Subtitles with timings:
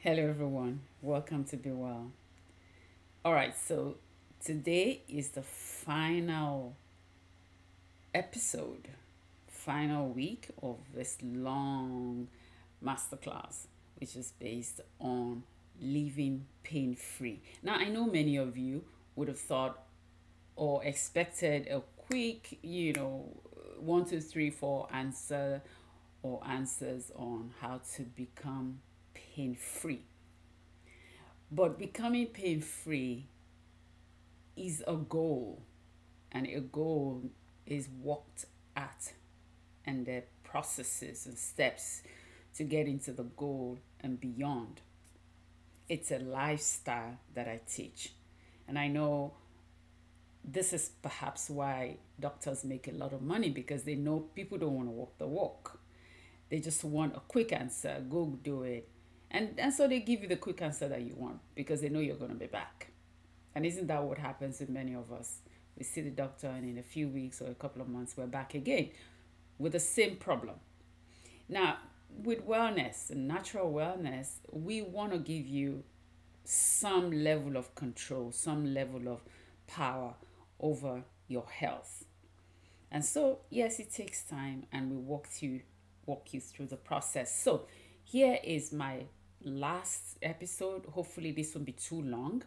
[0.00, 0.82] Hello, everyone.
[1.02, 2.12] Welcome to Be Well.
[3.24, 3.96] All right, so
[4.40, 6.76] today is the final
[8.14, 8.90] episode,
[9.48, 12.28] final week of this long
[12.80, 13.66] masterclass,
[13.98, 15.42] which is based on
[15.82, 17.40] living pain free.
[17.64, 18.84] Now, I know many of you
[19.16, 19.82] would have thought
[20.54, 23.36] or expected a quick, you know,
[23.80, 25.60] one, two, three, four answer
[26.22, 28.78] or answers on how to become
[29.38, 30.02] pain free.
[31.50, 33.26] But becoming pain free
[34.56, 35.62] is a goal,
[36.32, 37.22] and a goal
[37.64, 39.12] is worked at,
[39.84, 42.02] and the processes and steps
[42.56, 44.80] to get into the goal and beyond.
[45.88, 48.14] It's a lifestyle that I teach,
[48.66, 49.34] and I know
[50.44, 54.74] this is perhaps why doctors make a lot of money because they know people don't
[54.74, 55.78] want to walk the walk.
[56.50, 58.88] They just want a quick answer go do it
[59.30, 62.00] and, and so they give you the quick answer that you want because they know
[62.00, 62.88] you're going to be back.
[63.54, 65.40] And isn't that what happens with many of us?
[65.76, 68.26] We see the doctor, and in a few weeks or a couple of months, we're
[68.26, 68.90] back again
[69.58, 70.56] with the same problem.
[71.48, 71.78] Now,
[72.22, 75.84] with wellness and natural wellness, we want to give you
[76.44, 79.20] some level of control, some level of
[79.66, 80.14] power
[80.58, 82.04] over your health.
[82.90, 85.60] And so, yes, it takes time, and we walk you
[86.06, 87.42] walk you through the process.
[87.42, 87.66] So,
[88.02, 89.04] here is my
[89.44, 90.86] last episode.
[90.86, 92.42] Hopefully, this won't be too long,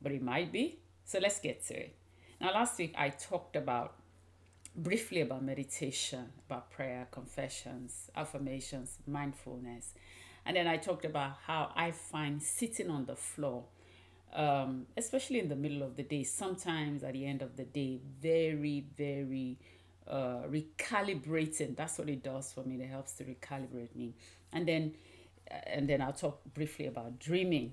[0.00, 0.78] but it might be.
[1.04, 1.96] So let's get to it.
[2.40, 3.94] Now, last week I talked about
[4.76, 9.94] briefly about meditation, about prayer, confessions, affirmations, mindfulness.
[10.46, 13.64] And then I talked about how I find sitting on the floor,
[14.32, 18.00] um, especially in the middle of the day, sometimes at the end of the day,
[18.20, 19.58] very, very
[20.06, 21.76] uh, recalibrating.
[21.76, 22.76] That's what it does for me.
[22.80, 24.14] It helps to recalibrate me.
[24.52, 24.94] And then
[25.50, 27.72] and then I'll talk briefly about dreaming.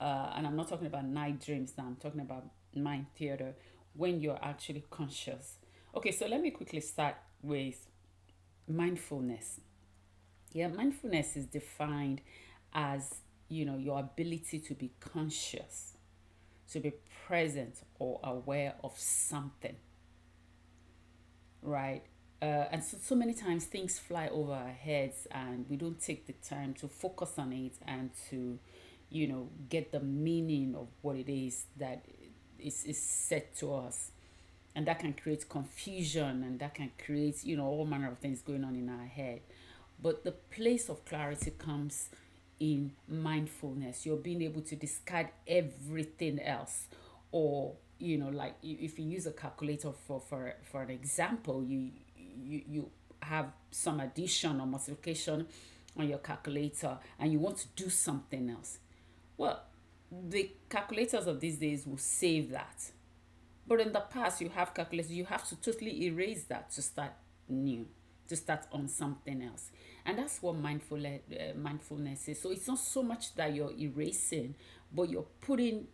[0.00, 3.54] Uh, and I'm not talking about night dreams now, I'm talking about mind theater
[3.94, 5.58] when you're actually conscious.
[5.94, 7.86] Okay, so let me quickly start with
[8.68, 9.60] mindfulness.
[10.52, 12.20] Yeah, mindfulness is defined
[12.72, 13.14] as
[13.48, 15.96] you know your ability to be conscious,
[16.72, 16.92] to be
[17.26, 19.76] present or aware of something.
[21.62, 22.04] Right?
[22.42, 26.26] Uh, and so, so many times things fly over our heads and we don't take
[26.26, 28.58] the time to focus on it and to
[29.10, 32.04] you know get the meaning of what it is that
[32.58, 34.10] is, is said to us.
[34.76, 38.42] And that can create confusion and that can create you know all manner of things
[38.42, 39.40] going on in our head.
[40.02, 42.08] But the place of clarity comes
[42.60, 44.04] in mindfulness.
[44.04, 46.86] You're being able to discard everything else
[47.32, 51.90] or you know like if you use a calculator for for for an example you
[52.42, 52.90] you, you
[53.22, 55.46] have some addition or multiplication
[55.96, 58.78] on your calculator and you want to do something else.
[59.36, 59.62] Well,
[60.10, 62.90] the calculators of these days will save that.
[63.66, 67.12] But in the past, you have calculators, you have to totally erase that to start
[67.48, 67.86] new,
[68.28, 69.70] to start on something else.
[70.04, 72.40] And that's what mindful, uh, mindfulness is.
[72.40, 74.54] So it's not so much that you're erasing,
[74.92, 75.86] but you're putting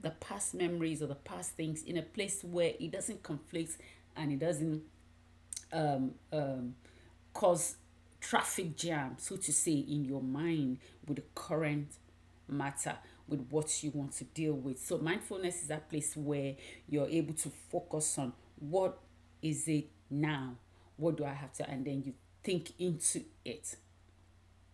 [0.00, 3.76] the past memories or the past things in a place where it doesn't conflict
[4.16, 4.82] and it doesn't
[5.72, 6.74] um, um,
[7.32, 7.76] cause
[8.20, 11.88] traffic jam, so to say, in your mind with the current
[12.48, 12.96] matter,
[13.28, 14.78] with what you want to deal with.
[14.78, 16.54] So, mindfulness is that place where
[16.88, 18.98] you're able to focus on what
[19.42, 20.56] is it now?
[20.96, 21.68] What do I have to?
[21.68, 23.76] And then you think into it.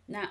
[0.06, 0.28] Now,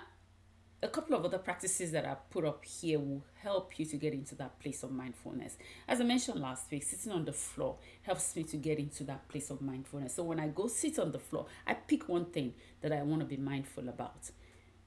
[0.84, 4.14] a couple of other practices that I put up here will help you to get
[4.14, 5.58] into that place of mindfulness.
[5.88, 9.28] As I mentioned last week, sitting on the floor helps me to get into that
[9.30, 10.16] place of mindfulness.
[10.16, 13.22] So when I go sit on the floor, I pick one thing that I want
[13.22, 14.32] to be mindful about,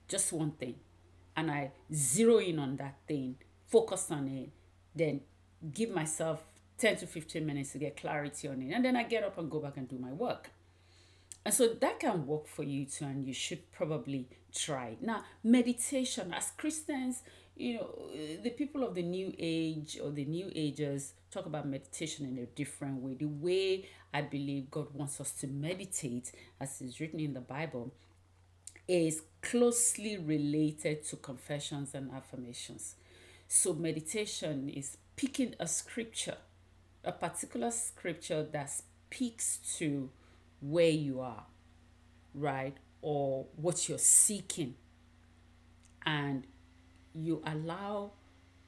[0.09, 0.75] just one thing,
[1.37, 4.51] and I zero in on that thing, focus on it,
[4.97, 5.21] then
[5.73, 6.45] give myself
[6.79, 9.49] 10 to 15 minutes to get clarity on it, and then I get up and
[9.49, 10.51] go back and do my work.
[11.45, 14.97] And so that can work for you too, and you should probably try.
[15.01, 17.23] Now, meditation, as Christians,
[17.57, 21.69] you know, eh, the people of the new age or the new agers talk about
[21.69, 23.15] meditation in a different way.
[23.15, 27.93] The way I believe God wants us to meditate, as is written in the Bible,
[28.87, 32.97] is closely related to confessions and affirmations.
[33.49, 36.39] So, meditation is picking a scripture,
[37.05, 40.11] a particular scripture that speaks to
[40.61, 41.45] where you are,
[42.35, 42.77] right?
[43.05, 44.77] Or what you're seeking.
[46.07, 46.47] And
[47.15, 48.13] you allow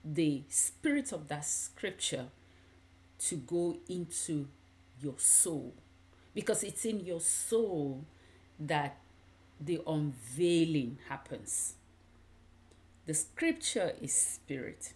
[0.04, 2.26] the spirit of that scripture
[3.18, 4.48] to go into
[5.00, 5.74] your soul.
[6.34, 8.04] Because it's in your soul
[8.60, 8.98] that
[9.60, 11.74] the unveiling happens.
[13.06, 14.92] the scripture is spirit,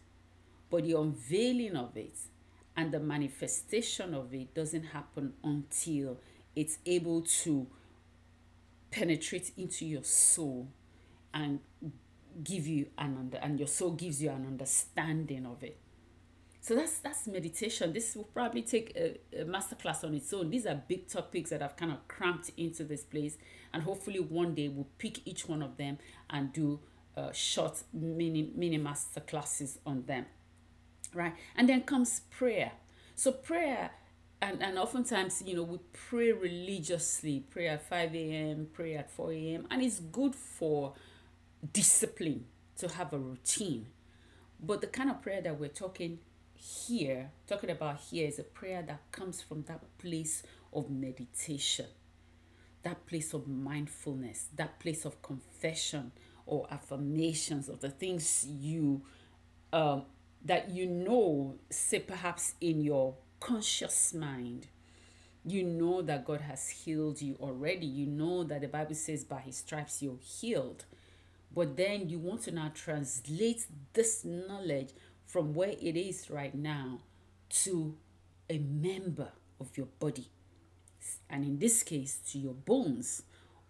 [0.71, 2.17] but the unveiling of it
[2.77, 6.19] and the manifestation of it doesn't happen until
[6.57, 7.67] it's able to
[8.91, 10.69] penetrate into your soul
[11.33, 11.61] and
[12.43, 15.79] give you an under and your soul gives you an understanding of it.
[16.61, 17.93] So that's that's meditation.
[17.93, 20.51] This will probably take a, a masterclass on its own.
[20.51, 23.39] These are big topics that i've kind of cramped into this place
[23.73, 25.99] and hopefully one day we'll pick each one of them
[26.29, 26.81] and do
[27.17, 30.27] uh, short mini mini master classes on them.
[31.15, 31.35] Right?
[31.57, 32.73] And then comes prayer.
[33.17, 33.91] So prayer
[34.43, 39.33] and, and oftentimes you know we pray religiously pray at 5 a.m pray at 4
[39.33, 40.95] a.m and it's good for
[41.73, 42.47] discipline
[42.79, 43.87] to have a routine.
[44.63, 46.19] But the kind of prayer that we're talking
[46.55, 50.43] here talking about here is a prayer that comes from that place
[50.75, 51.87] of meditation
[52.83, 56.13] that place of mindfulness that place of confession
[56.45, 59.01] or affirmations of the things you
[59.73, 60.03] um,
[60.45, 64.69] that you know say perhaps in your conscious mind
[65.45, 67.87] you know that God has healed you already.
[67.87, 70.85] You know that the Bible says by his stripes you're healed.
[71.55, 74.91] But then you want to now translate this knowledge
[75.27, 77.01] from where it is right now
[77.65, 77.97] to
[78.49, 79.29] a member
[79.59, 80.29] of your body.
[81.29, 83.23] And in this case, to your bones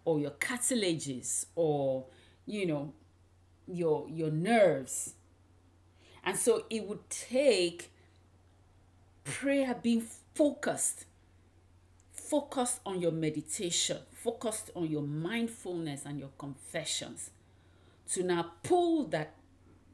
[0.03, 2.05] or your cartilages or,
[2.45, 2.93] you know,
[3.67, 5.13] your your nerves.
[6.23, 7.91] And so it would take
[9.23, 10.03] prayer being
[10.33, 11.05] focused
[12.11, 17.31] focused on your meditation focused on your mindfulness and your confessions
[18.11, 19.35] to now pull that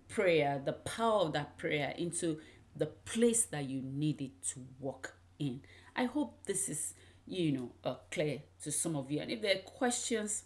[0.08, 2.40] prayer, the power of that prayer into
[2.76, 5.62] the place that you need it to walk in.
[5.96, 6.94] I hope this is,
[7.26, 9.20] you know, uh, clear to some of you.
[9.20, 10.44] And if there are questions,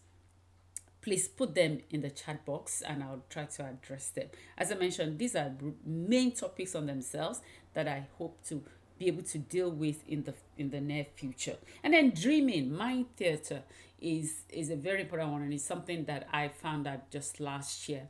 [1.02, 4.28] please put them in the chat box and I'll try to address them.
[4.58, 5.52] As I mentioned, these are
[5.86, 7.42] main topics on themselves
[7.74, 8.64] that I hope to
[8.98, 11.58] be able to deal with in the in the near future.
[11.84, 13.64] And then dreaming, mind theater
[14.00, 17.90] is is a very important one and it's something that I found out just last
[17.90, 18.10] year.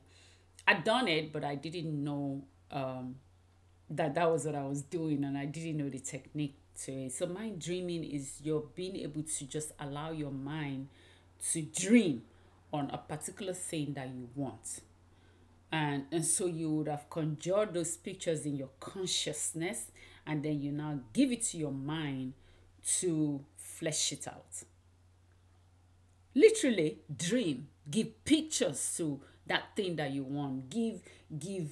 [0.66, 3.16] I'd done it, but I didn't know um,
[3.90, 7.12] that that was what I was doing, and I didn't know the technique to it.
[7.12, 10.88] So, mind dreaming is you're being able to just allow your mind
[11.52, 12.22] to dream
[12.72, 14.80] on a particular thing that you want.
[15.72, 19.90] And, and so you would have conjured those pictures in your consciousness,
[20.26, 22.34] and then you now give it to your mind
[22.98, 24.64] to flesh it out.
[26.34, 30.68] Literally, dream, give pictures to that thing that you want.
[30.68, 31.00] Give
[31.38, 31.68] give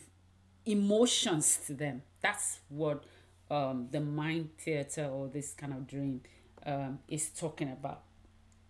[0.64, 2.02] emotions to them.
[2.20, 3.04] That's what
[3.50, 6.22] um, the mind theater or this kind of dream
[6.64, 8.02] um, is talking about.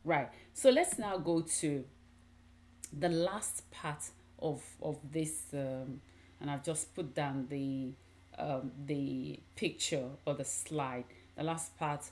[0.04, 0.28] Right.
[0.54, 1.84] So let's now go to
[2.92, 4.02] the last part
[4.42, 6.00] of of this um,
[6.40, 7.92] and i've just put down the
[8.40, 11.04] um, the picture or the slide.
[11.36, 12.10] The last part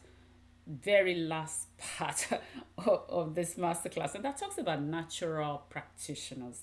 [0.66, 2.28] very last part
[2.76, 6.62] of, of this masterclass and that talks about natural practitioners.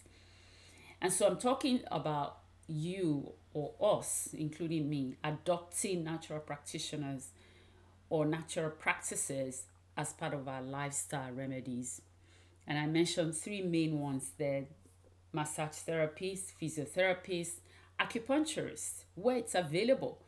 [1.01, 7.29] And so I'm talking about you or us, including me, adopting natural practitioners
[8.09, 9.63] or natural practices
[9.97, 12.01] as part of our lifestyle remedies.
[12.67, 14.65] And I mentioned three main ones there
[15.35, 17.59] massage therapists, physiotherapists,
[17.99, 20.19] acupuncturists, where it's available,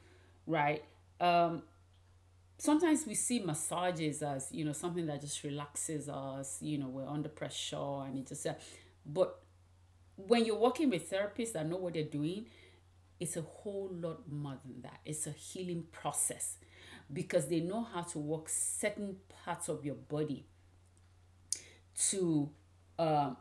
[0.46, 0.84] right?
[1.20, 1.64] Um,
[2.58, 7.08] sometimes we see massages as you know something that just relaxes us you know we're
[7.08, 8.54] under pressure and it just uh,
[9.06, 9.40] but
[10.18, 12.48] when you're working with therapists that know what they're doing,
[13.20, 15.00] it's a whole lot more than that.
[15.06, 16.58] It's a healing process
[17.12, 20.46] because they know how to work certain parts of your body
[22.10, 22.50] to
[23.00, 23.32] uh,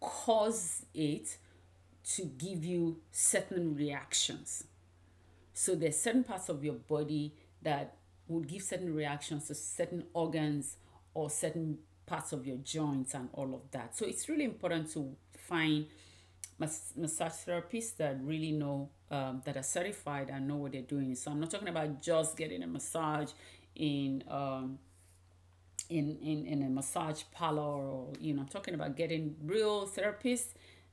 [0.00, 1.38] cause it
[2.14, 4.64] to give you certain reactions.
[5.52, 7.94] So there's certain parts of your body that
[8.28, 10.76] would give certain reactions to certain organs
[11.14, 13.96] or certain parts of your joints and all of that.
[13.96, 15.86] So it's really important to find
[16.58, 21.14] mas- massage therapists that really know um, that are certified and know what they're doing.
[21.14, 23.30] So I'm not talking about just getting a massage
[23.74, 24.78] in um,
[25.88, 30.48] in, in in a massage parlor or you know I'm talking about getting real therapists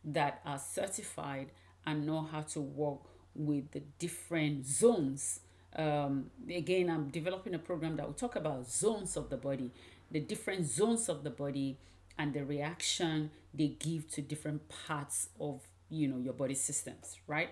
[0.05, 1.51] that are certified
[1.85, 3.00] and know how to work
[3.35, 5.39] with the different zones.
[5.75, 9.71] Um, again, I'm developing a program that will talk about zones of the body,
[10.12, 11.77] the different zones of the body
[12.17, 17.50] and the reaction they give to different parts of you know your body systems right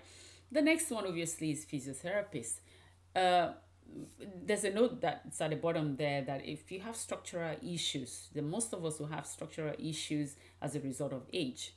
[0.51, 2.59] the next one obviously is physiotherapists
[3.15, 3.53] uh,
[4.45, 8.41] there's a note that's at the bottom there that if you have structural issues the
[8.41, 11.73] most of us will have structural issues as a result of age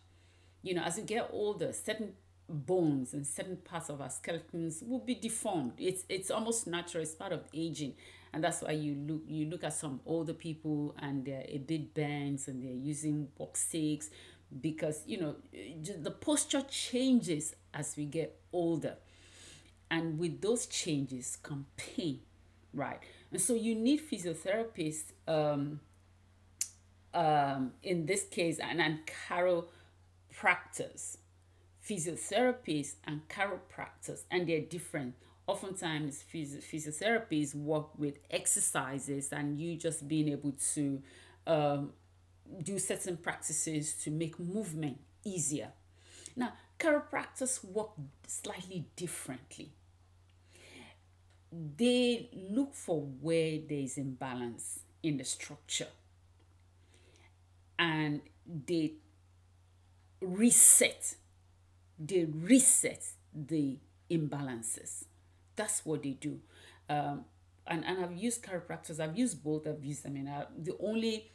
[0.62, 2.12] you know as you get older certain
[2.49, 5.73] bones and certain parts of our skeletons will be deformed.
[5.78, 7.02] It's it's almost natural.
[7.02, 7.94] It's part of aging,
[8.33, 11.94] and that's why you look you look at some older people and they're a bit
[11.94, 14.11] bent and they're using walk sticks
[14.61, 18.97] because you know eh, the posture changes as we get older,
[19.95, 22.21] and with those changes come pain,
[22.73, 22.99] right?
[23.31, 25.13] And so you need physiotherapists.
[25.29, 25.81] Um,
[27.13, 31.19] um, in this case, and, and chiropractors
[31.89, 35.15] physiotherapists and chiropractors, and they're different.
[35.47, 41.03] Oftentimes, physio- physiotherapists work with exercises, and you just being able to
[41.47, 41.93] um,
[42.63, 45.69] do certain practices to make movement easier.
[46.35, 47.91] Now, chiropractors work
[48.27, 49.73] slightly differently.
[51.76, 55.88] They look for where there is imbalance in the structure
[57.78, 58.20] and
[58.66, 58.94] they
[60.20, 61.16] reset
[61.99, 63.78] they reset the
[64.11, 65.04] imbalances.
[65.56, 66.40] That's what they do.
[66.88, 67.25] Um,
[67.66, 71.30] and, and I've used chiropractors, I've used both, I've used, I mean, I, the only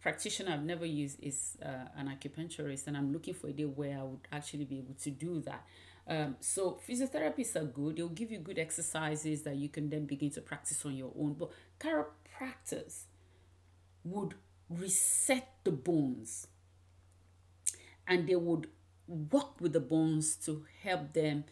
[0.00, 3.98] practitioner I've never used is uh, an acupuncturist, and I'm looking for a day where
[3.98, 5.64] I would actually be able to do that.
[6.06, 7.96] Um, so physiotherapists are good.
[7.96, 11.34] They'll give you good exercises that you can then begin to practice on your own.
[11.34, 13.04] But chiropractors
[14.04, 14.34] would
[14.68, 16.46] reset the bones
[18.06, 18.66] and they would
[19.06, 21.44] work with the bones to help them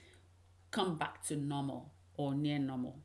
[0.70, 2.98] come back to normal or near normal.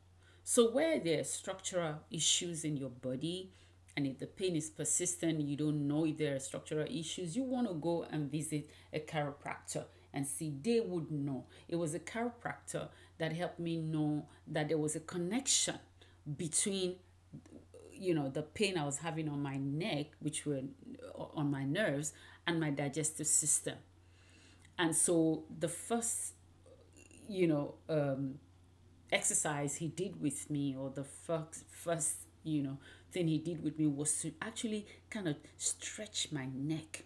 [0.44, 3.50] So, where there are structural issues in your body,
[3.96, 7.42] and if the pain is persistent, you don't know if there are structural issues, you
[7.42, 9.84] want to go and visit a chiropractor
[10.16, 10.52] and see.
[10.62, 11.44] They would know.
[11.68, 15.76] It was a chiropractor that helped me know that there was a connection
[16.36, 16.96] between
[17.92, 20.60] you know the pain i was having on my neck which were
[21.34, 22.12] on my nerves
[22.46, 23.76] and my digestive system
[24.78, 26.34] and so the first
[27.28, 28.34] you know um
[29.10, 32.76] exercise he did with me or the first first you know
[33.12, 37.04] thing he did with me was to actually kind of stretch my neck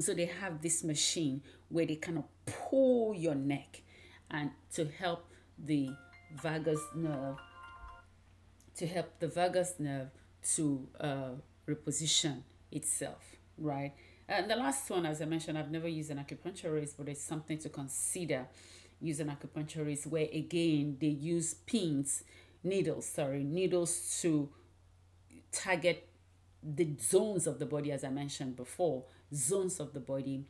[0.00, 3.82] so they have this machine where they kind of pull your neck
[4.30, 5.90] and to help the
[6.42, 7.36] vagus nerve
[8.76, 10.08] to help the vagus nerve
[10.54, 11.30] to uh,
[11.66, 13.92] reposition itself right
[14.28, 17.56] and the last one, as I mentioned, I've never used an acupuncturist, but it's something
[17.58, 18.46] to consider.
[19.00, 22.24] using acupuncturist where again they use pins,
[22.64, 24.50] needles, sorry, needles to
[25.52, 26.08] target
[26.62, 29.04] the zones of the body, as I mentioned before,
[29.34, 30.44] zones of the body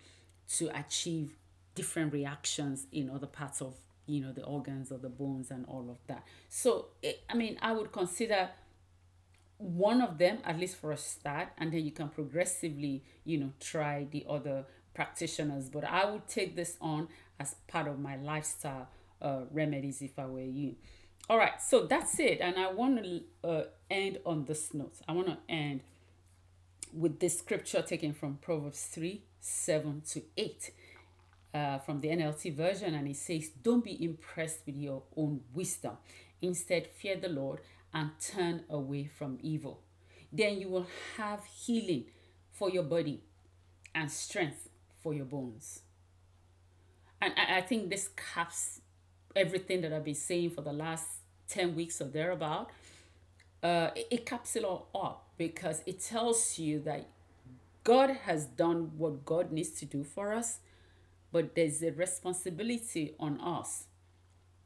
[0.56, 1.36] to achieve
[1.74, 3.74] different reactions in other parts of
[4.06, 6.24] you know the organs or the bones and all of that.
[6.48, 8.48] So it, I mean, I would consider
[9.58, 13.52] one of them at least for a start and then you can progressively you know
[13.60, 15.68] try the other practitioners.
[15.68, 17.08] But i would take this on
[17.38, 18.88] as part of my lifestyle
[19.20, 20.76] uh, remedies if i were you.
[21.28, 22.40] All right so that's it.
[22.40, 24.94] And i want to uh, end on this note.
[25.06, 25.82] I want to end
[26.92, 30.70] with this scripture taken from proverbs 3 7 to 8
[31.54, 35.96] uh, from the nlt version and it says don't be impressed with your own wisdom
[36.42, 37.60] instead fear the lord
[37.92, 39.80] and turn away from evil.
[40.32, 42.04] Then you will have healing
[42.52, 43.22] for your body
[43.94, 44.68] and strength
[45.02, 45.82] for your bones.
[47.20, 48.80] And I, I think this caps
[49.34, 51.06] everything that I've been saying for the last
[51.48, 52.70] 10 weeks or thereabout.
[53.62, 57.08] Uh, it, it caps it all up because it tells you that
[57.84, 60.58] God has done what God needs to do for us,
[61.32, 63.84] but there's a responsibility on us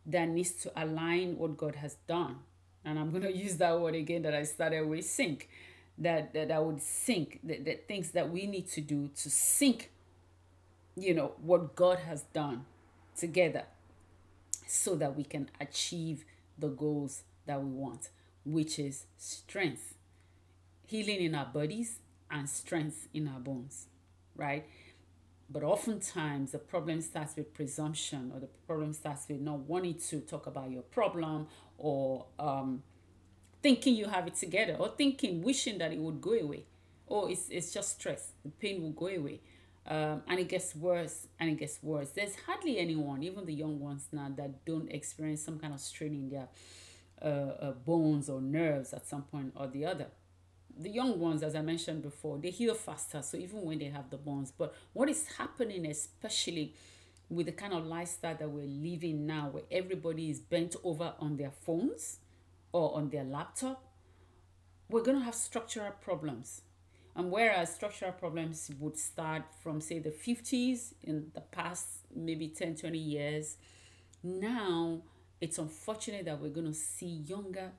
[0.06, 2.38] that needs to align what God has done.
[2.84, 5.48] And I'm going to use that word again that I started with sync
[5.98, 9.90] that that I would sync the, the things that we need to do to sync
[10.96, 12.64] you know what God has done
[13.16, 13.64] together
[14.66, 16.24] so that we can achieve
[16.58, 18.08] the goals that we want
[18.44, 19.94] which is strength
[20.92, 21.90] healing in our bodies
[22.30, 23.87] and strength in our bones
[24.37, 24.64] right
[25.52, 30.20] but oftentimes the problem starts with presumption or the problem starts with not wanting to
[30.20, 31.46] talk about your problem
[31.76, 32.82] or um,
[33.62, 36.64] thinking you have it together or thinking, wishing that it would go away.
[37.06, 38.32] Or it's, it's just stress.
[38.44, 39.40] The pain will go away.
[39.87, 42.11] Um, and it gets worse and it gets worse.
[42.11, 46.14] There's hardly anyone, even the young ones now, that don't experience some kind of strain
[46.14, 46.49] in their
[47.20, 50.06] uh, uh, bones or nerves at some point or the other.
[50.82, 53.22] The young ones, as I mentioned before, they heal faster.
[53.22, 56.74] So even when they have the bones, but what is happening, especially
[57.28, 61.36] with the kind of lifestyle that we're living now, where everybody is bent over on
[61.36, 62.18] their phones
[62.72, 63.84] or on their laptop,
[64.88, 66.62] we're going to have structural problems.
[67.14, 72.76] And whereas structural problems would start from, say, the 50s in the past maybe 10,
[72.76, 73.56] 20 years,
[74.22, 75.02] now
[75.40, 77.72] it's unfortunate that we're going to see younger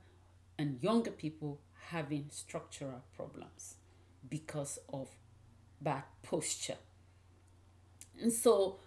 [0.58, 1.60] and younger people
[1.90, 3.76] having structural problems
[4.28, 5.08] because of
[5.80, 6.76] bad posture.
[8.20, 8.78] And so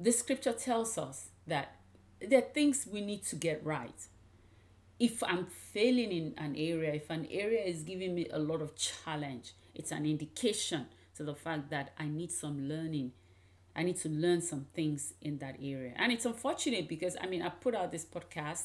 [0.00, 1.76] the scripture tells us that
[2.20, 4.06] there are things we need to get right.
[4.98, 8.74] If I'm failing in an area, if an area is giving me a lot of
[8.76, 10.86] challenge, it's an indication
[11.16, 13.12] to the fact that I need some learning.
[13.76, 15.92] I need to learn some things in that area.
[15.96, 18.64] And it's unfortunate because I mean, I put out this podcast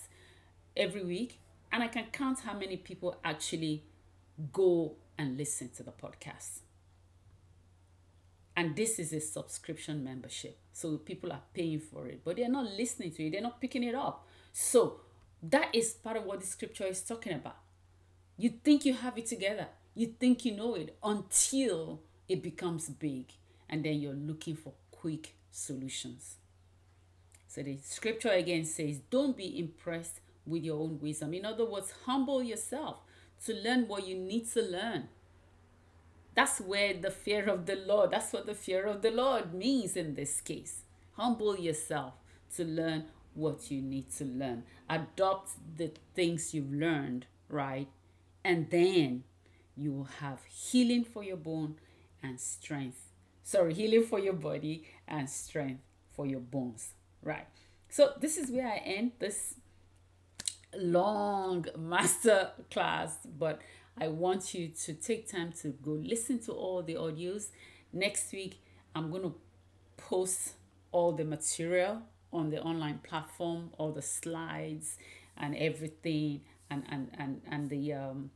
[0.76, 1.40] every week
[1.74, 3.84] and I can count how many people actually
[4.54, 6.60] go and listen to the podcast.
[8.56, 10.60] And this is a subscription membership.
[10.72, 13.84] So people are paying for it, but they're not listening to it, they're not picking
[13.84, 14.28] it up.
[14.54, 15.02] So
[15.42, 17.58] that is part of what the scripture is talking about.
[18.38, 23.34] You think you have it together, you think you know it until it becomes big,
[23.68, 26.36] and then you're looking for quick solutions.
[27.48, 31.34] So the scripture again says, Don't be impressed with your own wisdom.
[31.34, 32.98] In other words, humble yourself
[33.46, 35.10] to learn what you need to learn.
[36.36, 39.96] That's where the fear of the Lord, that's what the fear of the Lord means
[39.96, 40.82] in this case.
[41.16, 42.14] Humble yourself
[42.56, 44.64] to learn what you need to learn.
[44.90, 47.88] Adopt the things you've learned, right?
[48.44, 49.24] And then
[49.76, 51.76] you will have healing for your bone
[52.22, 53.10] and strength.
[53.44, 55.82] Sorry, healing for your body and strength
[56.12, 57.48] for your bones, right?
[57.90, 59.56] So, this is where I end this
[60.78, 63.62] long master class, but
[64.00, 67.48] I want you to take time to go listen to all the audios.
[67.92, 68.60] Next week,
[68.96, 69.36] I'm going to
[69.98, 70.54] post
[70.92, 72.02] all the material
[72.32, 74.98] on the online platform, all the slides
[75.38, 78.32] and everything, and and and and the um,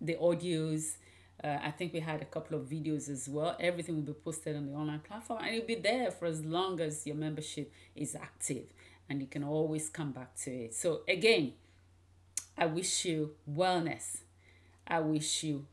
[0.00, 0.96] the audios.
[1.42, 3.56] Uh, I think we had a couple of videos as well.
[3.60, 6.80] Everything will be posted on the online platform, and it'll be there for as long
[6.80, 8.64] as your membership is active,
[9.08, 10.74] and you can always come back to it.
[10.74, 11.52] So, again,
[12.58, 14.18] I wish you wellness.
[14.86, 15.66] I wish you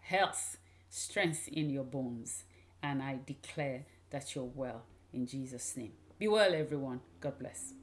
[0.00, 2.44] health, strength in your bones.
[2.82, 5.92] And I declare that you're well in Jesus' name.
[6.18, 7.00] Be well, everyone.
[7.20, 7.74] God bless.